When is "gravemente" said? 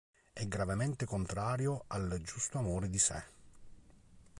0.47-1.05